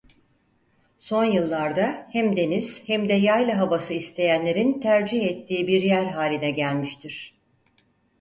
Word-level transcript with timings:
Son 0.99 1.23
yıllarda 1.25 2.07
hem 2.11 2.37
deniz 2.37 2.81
hem 2.87 3.09
de 3.09 3.13
yayla 3.13 3.57
havası 3.57 3.93
isteyenlerin 3.93 4.79
tercih 4.81 5.23
ettiği 5.25 5.67
bir 5.67 5.81
yer 5.81 6.05
haline 6.05 6.51
gelmiştir. 6.51 7.35